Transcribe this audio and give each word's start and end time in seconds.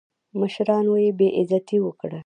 مشرانو 0.39 0.93
یې 1.03 1.11
بېعزتي 1.19 1.77
وکړه. 1.81 2.19